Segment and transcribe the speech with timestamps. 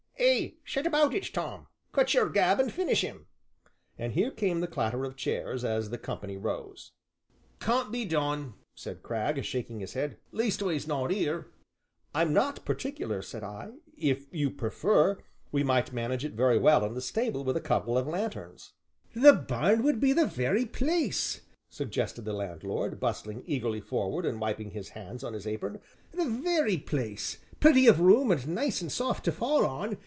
[0.23, 3.25] "Ay, set about 'm, Tom cut your gab an' finish 'im,"
[3.97, 6.91] and here came the clatter of chairs as the company rose.
[7.59, 11.47] "Can't be done," said Cragg, shaking his head, "leastways not 'ere."
[12.13, 15.17] "I'm not particular," said I, "if you prefer,
[15.51, 18.73] we might manage it very well in the stable with a couple of lanthorns."
[19.15, 21.41] "The barn would be the very place,"
[21.71, 25.79] suggested the landlord, bustling eagerly forward and wiping his hands on his apron,
[26.11, 29.97] "the very place plenty of room and nice and soft to fall on.